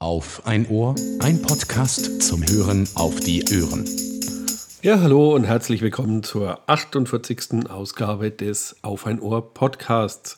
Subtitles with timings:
[0.00, 3.84] Auf ein Ohr, ein Podcast zum Hören auf die Ohren.
[4.80, 7.68] Ja, hallo und herzlich willkommen zur 48.
[7.68, 10.36] Ausgabe des Auf ein Ohr Podcasts.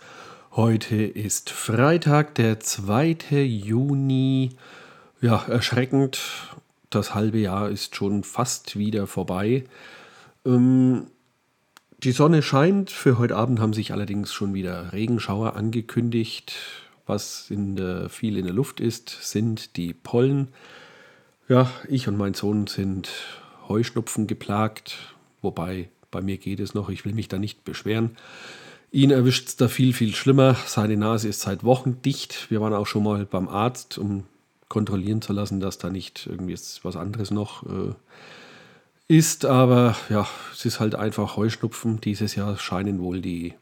[0.53, 3.19] Heute ist Freitag, der 2.
[3.43, 4.57] Juni.
[5.21, 6.22] Ja, erschreckend.
[6.88, 9.65] Das halbe Jahr ist schon fast wieder vorbei.
[10.47, 11.08] Ähm,
[12.03, 12.88] die Sonne scheint.
[12.90, 16.55] Für heute Abend haben sich allerdings schon wieder Regenschauer angekündigt.
[17.11, 20.47] Was in der, viel in der Luft ist, sind die Pollen.
[21.48, 23.10] Ja, ich und mein Sohn sind
[23.66, 24.96] Heuschnupfen geplagt,
[25.42, 28.12] wobei bei mir geht es noch, ich will mich da nicht beschweren.
[28.92, 30.55] Ihn erwischt es da viel, viel schlimmer.
[30.66, 32.48] Seine Nase ist seit Wochen dicht.
[32.48, 34.22] Wir waren auch schon mal beim Arzt, um
[34.69, 37.92] kontrollieren zu lassen, dass da nicht irgendwie was anderes noch äh,
[39.08, 39.47] ist.
[39.47, 42.00] Aber ja, es ist halt einfach Heuschnupfen.
[42.00, 43.55] Dieses Jahr scheinen wohl die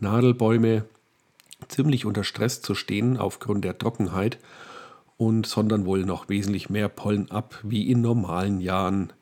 [0.00, 0.84] Nadelbäume
[1.68, 4.38] ziemlich unter Stress zu stehen aufgrund der Trockenheit
[5.16, 9.12] und sondern wohl noch wesentlich mehr Pollen ab wie in normalen Jahren.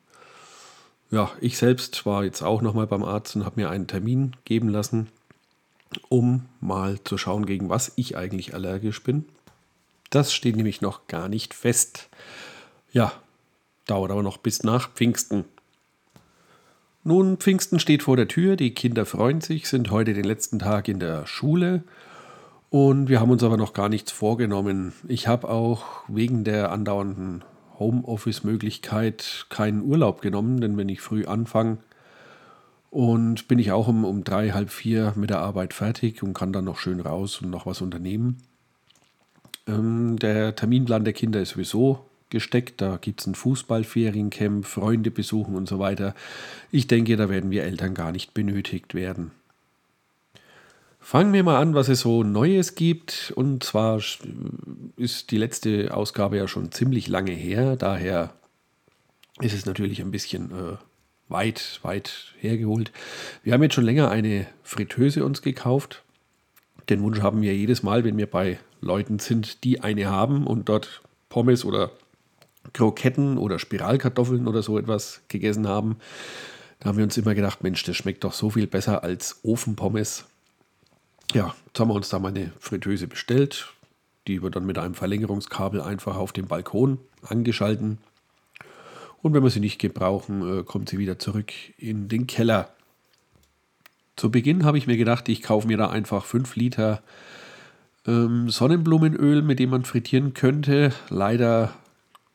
[1.11, 4.69] Ja, ich selbst war jetzt auch nochmal beim Arzt und habe mir einen Termin geben
[4.69, 5.09] lassen,
[6.09, 9.25] um mal zu schauen, gegen was ich eigentlich allergisch bin.
[10.11, 12.09] Das steht nämlich noch gar nicht fest.
[12.93, 13.13] Ja,
[13.87, 15.45] dauert aber noch bis nach Pfingsten.
[17.05, 20.89] Nun, Pfingsten steht vor der Tür, die Kinder freuen sich, sind heute den letzten Tag
[20.89, 21.83] in der Schule
[22.71, 24.93] und wir haben uns aber noch gar nichts vorgenommen.
[25.07, 27.45] Ich habe auch wegen der andauernden
[27.79, 31.79] Homeoffice-Möglichkeit keinen Urlaub genommen, denn wenn ich früh anfange
[32.91, 36.53] und bin ich auch um, um drei, halb vier mit der Arbeit fertig und kann
[36.53, 38.39] dann noch schön raus und noch was unternehmen.
[39.67, 42.81] Ähm, der Terminplan der Kinder ist sowieso gesteckt.
[42.81, 46.15] Da gibt es ein Fußballferiencamp, Freunde besuchen und so weiter.
[46.71, 49.31] Ich denke, da werden wir Eltern gar nicht benötigt werden.
[51.11, 53.33] Fangen wir mal an, was es so Neues gibt.
[53.35, 53.99] Und zwar
[54.99, 57.77] ist die letzte Ausgabe ja schon ziemlich lange her.
[57.77, 58.35] Daher
[59.41, 60.77] ist es natürlich ein bisschen äh,
[61.31, 62.93] weit, weit hergeholt.
[63.43, 66.05] Wir haben jetzt schon länger eine Fritteuse uns gekauft.
[66.91, 70.69] Den Wunsch haben wir jedes Mal, wenn wir bei Leuten sind, die eine haben und
[70.69, 71.01] dort
[71.31, 71.91] Pommes oder
[72.75, 75.97] Kroketten oder Spiralkartoffeln oder so etwas gegessen haben.
[76.81, 80.27] Da haben wir uns immer gedacht, Mensch, das schmeckt doch so viel besser als Ofenpommes.
[81.35, 83.73] Ja, jetzt haben wir uns da mal eine Fritteuse bestellt.
[84.27, 87.99] Die wird dann mit einem Verlängerungskabel einfach auf dem Balkon angeschalten.
[89.21, 92.71] Und wenn wir sie nicht gebrauchen, äh, kommt sie wieder zurück in den Keller.
[94.17, 97.03] Zu Beginn habe ich mir gedacht, ich kaufe mir da einfach 5 Liter
[98.07, 100.93] ähm, Sonnenblumenöl, mit dem man frittieren könnte.
[101.11, 101.75] Leider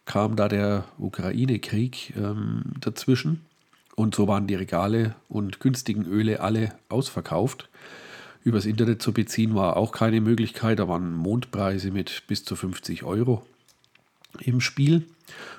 [0.05, 3.41] kam da der Ukraine-Krieg ähm, dazwischen.
[3.95, 7.69] Und so waren die Regale und günstigen Öle alle ausverkauft
[8.43, 10.79] übers Internet zu beziehen war auch keine Möglichkeit.
[10.79, 13.45] Da waren Mondpreise mit bis zu 50 Euro
[14.39, 15.07] im Spiel.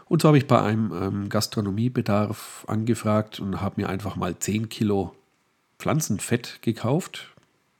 [0.06, 4.68] Und so habe ich bei einem ähm, Gastronomiebedarf angefragt und habe mir einfach mal 10
[4.68, 5.14] Kilo
[5.78, 7.28] Pflanzenfett gekauft.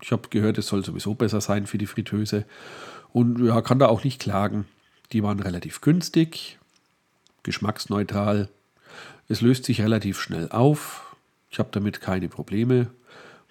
[0.00, 2.44] Ich habe gehört, es soll sowieso besser sein für die Fritteuse.
[3.12, 4.66] Und ja, kann da auch nicht klagen.
[5.12, 6.58] Die waren relativ günstig,
[7.42, 8.48] geschmacksneutral.
[9.28, 11.16] Es löst sich relativ schnell auf.
[11.50, 12.88] Ich habe damit keine Probleme.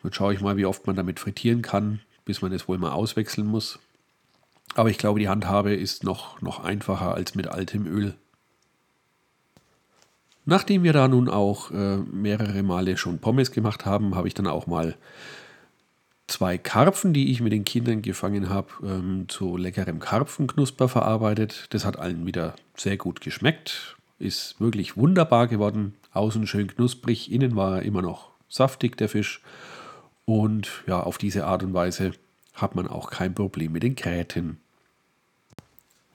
[0.03, 2.91] Jetzt schaue ich mal, wie oft man damit frittieren kann, bis man es wohl mal
[2.91, 3.79] auswechseln muss.
[4.75, 8.15] Aber ich glaube, die Handhabe ist noch, noch einfacher als mit altem Öl.
[10.45, 14.47] Nachdem wir da nun auch äh, mehrere Male schon Pommes gemacht haben, habe ich dann
[14.47, 14.95] auch mal
[16.27, 21.67] zwei Karpfen, die ich mit den Kindern gefangen habe, ähm, zu leckerem Karpfenknusper verarbeitet.
[21.69, 23.95] Das hat allen wieder sehr gut geschmeckt.
[24.19, 25.93] Ist wirklich wunderbar geworden.
[26.11, 29.41] Außen schön knusprig, innen war er immer noch saftig, der Fisch.
[30.25, 32.13] Und ja, auf diese Art und Weise
[32.53, 34.59] hat man auch kein Problem mit den Gräten.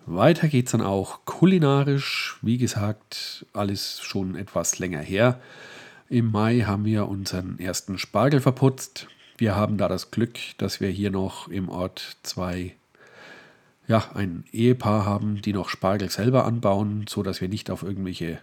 [0.07, 2.39] Weiter geht es dann auch kulinarisch.
[2.41, 5.41] Wie gesagt, alles schon etwas länger her.
[6.09, 9.09] Im Mai haben wir unseren ersten Spargel verputzt.
[9.37, 12.75] Wir haben da das Glück, dass wir hier noch im Ort zwei,
[13.87, 18.41] ja, ein Ehepaar haben, die noch Spargel selber anbauen, sodass wir nicht auf irgendwelche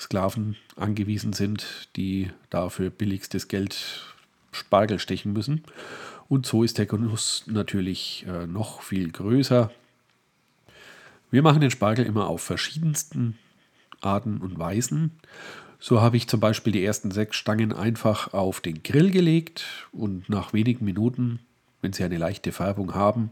[0.00, 4.13] Sklaven angewiesen sind, die dafür billigstes Geld
[4.54, 5.64] Spargel stechen müssen.
[6.28, 9.70] Und so ist der Genuss natürlich äh, noch viel größer.
[11.30, 13.38] Wir machen den Spargel immer auf verschiedensten
[14.00, 15.12] Arten und Weisen.
[15.80, 20.28] So habe ich zum Beispiel die ersten sechs Stangen einfach auf den Grill gelegt und
[20.28, 21.40] nach wenigen Minuten,
[21.82, 23.30] wenn sie eine leichte Färbung haben,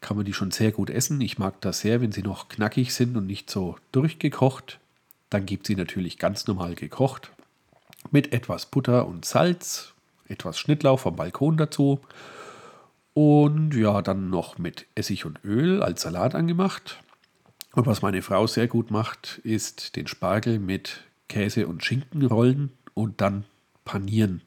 [0.00, 1.20] kann man die schon sehr gut essen.
[1.20, 4.78] Ich mag das sehr, wenn sie noch knackig sind und nicht so durchgekocht.
[5.30, 7.30] Dann gibt sie natürlich ganz normal gekocht
[8.10, 9.92] mit etwas Butter und Salz
[10.30, 12.00] etwas Schnittlauch vom Balkon dazu.
[13.12, 17.02] Und ja, dann noch mit Essig und Öl als Salat angemacht.
[17.72, 22.72] Und was meine Frau sehr gut macht, ist den Spargel mit Käse und Schinken rollen
[22.94, 23.44] und dann
[23.84, 24.42] panieren.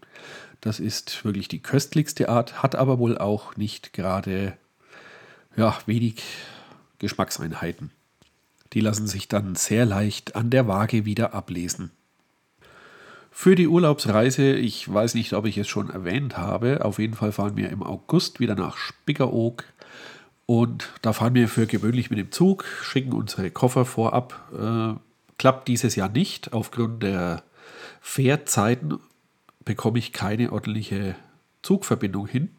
[0.61, 4.57] Das ist wirklich die köstlichste Art, hat aber wohl auch nicht gerade
[5.55, 6.23] ja, wenig
[6.99, 7.91] Geschmackseinheiten.
[8.73, 11.91] Die lassen sich dann sehr leicht an der Waage wieder ablesen.
[13.35, 17.31] Für die Urlaubsreise, ich weiß nicht, ob ich es schon erwähnt habe, auf jeden Fall
[17.31, 19.63] fahren wir im August wieder nach Spickeroog
[20.45, 24.39] und da fahren wir für gewöhnlich mit dem Zug, schicken unsere Koffer vorab.
[24.53, 24.99] Äh,
[25.39, 26.53] klappt dieses Jahr nicht.
[26.53, 27.41] Aufgrund der
[28.01, 28.99] Fährzeiten
[29.65, 31.15] bekomme ich keine ordentliche
[31.63, 32.49] Zugverbindung hin.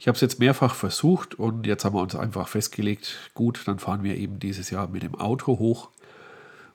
[0.00, 3.78] Ich habe es jetzt mehrfach versucht und jetzt haben wir uns einfach festgelegt, gut, dann
[3.78, 5.90] fahren wir eben dieses Jahr mit dem Auto hoch.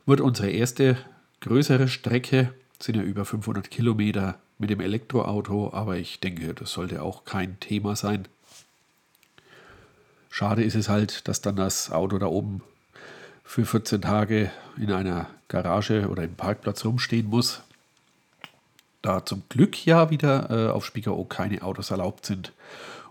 [0.05, 0.97] Wird unsere erste
[1.41, 7.01] größere Strecke sind ja über 500 Kilometer mit dem Elektroauto, aber ich denke, das sollte
[7.01, 8.27] auch kein Thema sein.
[10.29, 12.61] Schade ist es halt, dass dann das Auto da oben
[13.43, 17.61] für 14 Tage in einer Garage oder im Parkplatz rumstehen muss.
[19.01, 22.51] Da zum Glück ja wieder äh, auf Spiekeroog keine Autos erlaubt sind.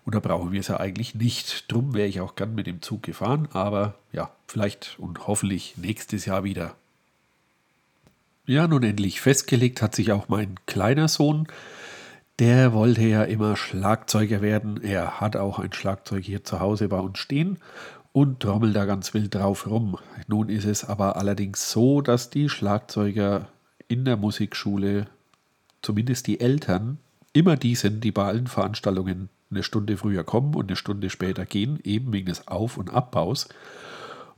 [0.04, 1.72] Und da brauchen wir es ja eigentlich nicht.
[1.72, 6.26] Drum wäre ich auch gern mit dem Zug gefahren, aber ja, vielleicht und hoffentlich nächstes
[6.26, 6.76] Jahr wieder.
[8.48, 11.48] Ja, nun endlich festgelegt hat sich auch mein kleiner Sohn.
[12.38, 14.80] Der wollte ja immer Schlagzeuger werden.
[14.84, 17.58] Er hat auch ein Schlagzeug hier zu Hause bei uns stehen
[18.12, 19.98] und trommelt da ganz wild drauf rum.
[20.28, 23.48] Nun ist es aber allerdings so, dass die Schlagzeuger
[23.88, 25.08] in der Musikschule,
[25.82, 26.98] zumindest die Eltern,
[27.32, 31.46] immer die sind, die bei allen Veranstaltungen eine Stunde früher kommen und eine Stunde später
[31.46, 33.48] gehen, eben wegen des Auf- und Abbaus.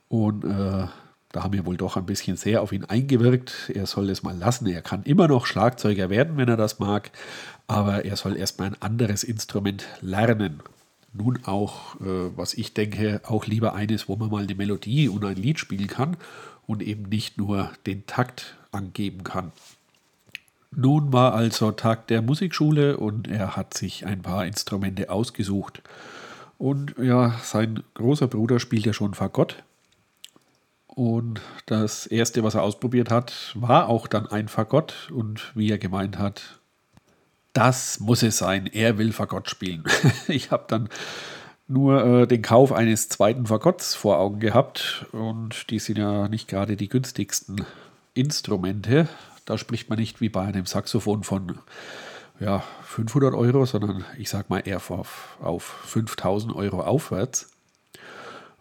[0.08, 0.86] Und äh,
[1.32, 3.70] da haben wir wohl doch ein bisschen sehr auf ihn eingewirkt.
[3.74, 4.66] Er soll es mal lassen.
[4.66, 7.10] Er kann immer noch Schlagzeuger werden, wenn er das mag,
[7.66, 10.60] aber er soll erstmal ein anderes Instrument lernen.
[11.12, 15.24] Nun auch, äh, was ich denke, auch lieber eines, wo man mal eine Melodie und
[15.24, 16.16] ein Lied spielen kann
[16.66, 19.52] und eben nicht nur den Takt angeben kann.
[20.70, 25.82] Nun war also Tag der Musikschule und er hat sich ein paar Instrumente ausgesucht.
[26.58, 29.62] Und ja, sein großer Bruder spielt ja schon Fagott
[30.98, 35.12] und das erste, was er ausprobiert hat, war auch dann ein Fagott.
[35.14, 36.58] Und wie er gemeint hat,
[37.52, 39.84] das muss es sein, er will Fagott spielen.
[40.26, 40.88] ich habe dann
[41.68, 45.06] nur äh, den Kauf eines zweiten Fagotts vor Augen gehabt.
[45.12, 47.64] Und die sind ja nicht gerade die günstigsten
[48.14, 49.08] Instrumente.
[49.44, 51.60] Da spricht man nicht wie bei einem Saxophon von
[52.40, 57.52] ja, 500 Euro, sondern ich sage mal eher auf, auf 5000 Euro aufwärts.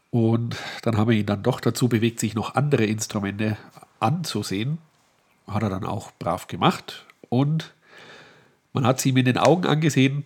[0.09, 3.57] Und dann haben wir ihn dann doch dazu bewegt, sich noch andere Instrumente
[3.99, 4.77] anzusehen.
[5.47, 7.05] Hat er dann auch brav gemacht.
[7.29, 7.73] Und
[8.73, 10.25] man hat sie ihm in den Augen angesehen,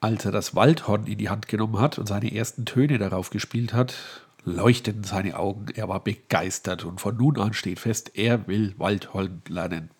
[0.00, 3.72] als er das Waldhorn in die Hand genommen hat und seine ersten Töne darauf gespielt
[3.72, 3.94] hat,
[4.44, 5.66] leuchteten seine Augen.
[5.74, 9.90] Er war begeistert und von nun an steht fest, er will Waldhorn lernen.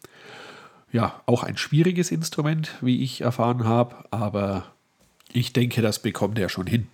[0.91, 4.67] Ja, auch ein schwieriges Instrument, wie ich erfahren habe, aber
[5.33, 6.89] ich denke, das bekommt er schon hin.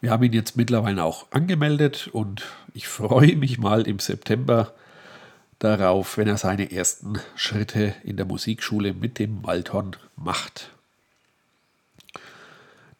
[0.00, 4.72] Wir haben ihn jetzt mittlerweile auch angemeldet und ich freue mich mal im September
[5.58, 10.70] darauf, wenn er seine ersten Schritte in der Musikschule mit dem Waldhorn macht.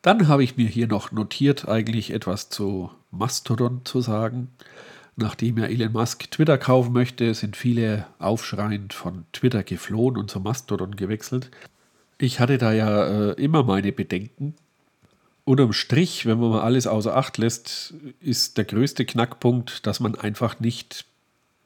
[0.03, 4.49] Dann habe ich mir hier noch notiert, eigentlich etwas zu Mastodon zu sagen.
[5.17, 10.41] Nachdem ja Elon Musk Twitter kaufen möchte, sind viele aufschreiend von Twitter geflohen und zu
[10.41, 11.51] Mastodon gewechselt.
[12.19, 14.55] Ich hatte da ja äh, immer meine Bedenken,
[15.49, 20.15] unterm Strich, wenn man mal alles außer Acht lässt, ist der größte Knackpunkt, dass man
[20.15, 21.07] einfach nicht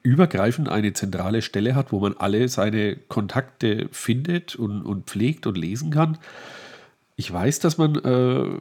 [0.02, 5.58] übergreifend eine zentrale Stelle hat, wo man alle seine Kontakte findet und, und pflegt und
[5.58, 6.18] lesen kann.
[7.16, 8.60] Ich weiß, dass man äh,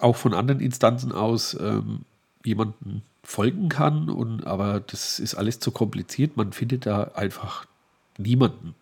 [0.00, 2.00] auch von anderen Instanzen aus ähm,
[2.44, 6.36] jemanden folgen kann, und, aber das ist alles zu kompliziert.
[6.36, 7.66] Man findet da einfach
[8.18, 8.74] niemanden.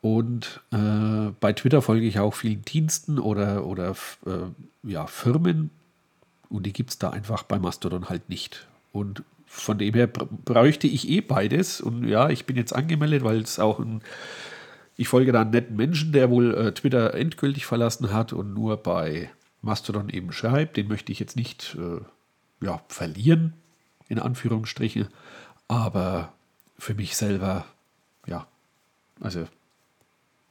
[0.00, 5.70] Und äh, bei Twitter folge ich auch vielen Diensten oder, oder äh, ja, Firmen
[6.48, 8.66] und die gibt es da einfach bei Mastodon halt nicht.
[8.92, 11.80] Und von dem her bräuchte ich eh beides.
[11.80, 14.02] Und ja, ich bin jetzt angemeldet, weil es auch ein.
[14.98, 18.78] Ich folge da einen netten Menschen, der wohl äh, Twitter endgültig verlassen hat und nur
[18.78, 20.76] bei Mastodon eben schreibt.
[20.78, 22.00] Den möchte ich jetzt nicht äh,
[22.64, 23.52] ja, verlieren,
[24.08, 25.08] in Anführungsstrichen.
[25.68, 26.32] Aber
[26.78, 27.66] für mich selber,
[28.26, 28.46] ja,
[29.20, 29.46] also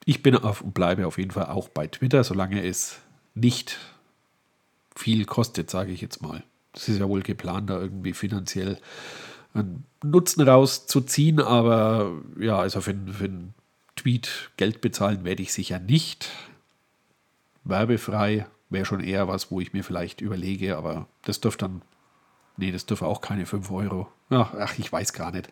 [0.06, 3.00] ich bin auf und bleibe auf jeden Fall auch bei Twitter, solange es
[3.34, 3.78] nicht
[4.96, 6.44] viel kostet, sage ich jetzt mal.
[6.74, 8.80] Das ist ja wohl geplant, da irgendwie finanziell
[9.54, 13.54] einen Nutzen rauszuziehen, aber ja, also für, für einen
[13.96, 16.30] Tweet Geld bezahlen werde ich sicher nicht.
[17.64, 21.82] Werbefrei wäre schon eher was, wo ich mir vielleicht überlege, aber das dürfte dann
[22.58, 24.08] Nee, das dürfen auch keine 5 Euro.
[24.30, 25.50] Ach, ach, ich weiß gar nicht.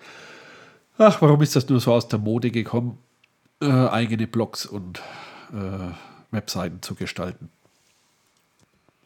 [0.98, 2.98] Ach, warum ist das nur so aus der Mode gekommen,
[3.63, 5.00] äh, eigene Blogs und
[5.51, 5.93] äh,
[6.32, 7.50] Webseiten zu gestalten?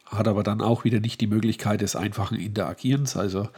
[0.06, 3.16] Hat aber dann auch wieder nicht die Möglichkeit des einfachen Interagierens.
[3.16, 3.48] Also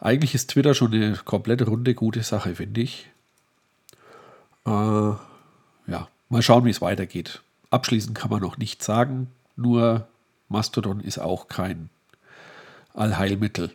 [0.00, 3.10] eigentlich ist Twitter schon eine komplett runde gute Sache, finde ich.
[4.66, 7.42] Äh, ja, mal schauen, wie es weitergeht.
[7.70, 10.06] Abschließend kann man noch nichts sagen, nur
[10.48, 11.90] Mastodon ist auch kein
[12.94, 13.74] Allheilmittel.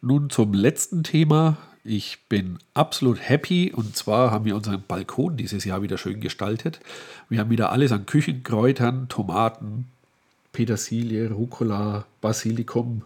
[0.00, 1.56] Nun zum letzten Thema.
[1.88, 6.80] Ich bin absolut happy und zwar haben wir unseren Balkon dieses Jahr wieder schön gestaltet.
[7.28, 9.86] Wir haben wieder alles an Küchenkräutern, Tomaten,
[10.52, 13.02] Petersilie, Rucola, Basilikum,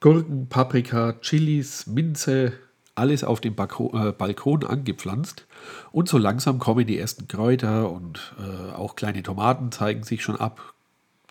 [0.00, 2.54] Gurken, Paprika, Chilis, Minze,
[2.94, 5.44] alles auf dem Balkon, äh, Balkon angepflanzt.
[5.92, 10.36] Und so langsam kommen die ersten Kräuter und äh, auch kleine Tomaten zeigen sich schon
[10.36, 10.73] ab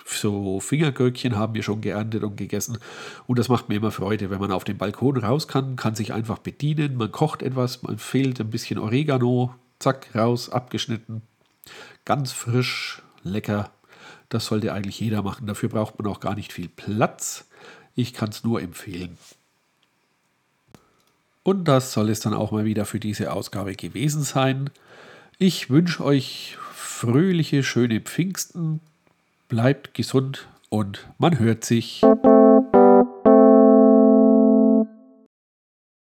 [0.06, 2.78] so Fingergürkchen haben wir schon geerntet und gegessen.
[3.28, 6.14] Und das macht mir immer Freude, wenn man auf den Balkon raus kann, kann sich
[6.14, 6.96] einfach bedienen.
[6.96, 11.22] Man kocht etwas, man fehlt ein bisschen Oregano, zack, raus, abgeschnitten.
[12.06, 13.72] Ganz frisch, lecker.
[14.30, 15.48] Das sollte eigentlich jeder machen.
[15.48, 17.46] Dafür braucht man auch gar nicht viel Platz.
[17.96, 19.18] Ich kann es nur empfehlen.
[21.44, 24.70] Und das soll es dann auch mal wieder für diese Ausgabe gewesen sein.
[25.38, 28.80] Ich wünsche euch fröhliche, schöne Pfingsten
[29.54, 32.02] bleibt gesund und man hört sich.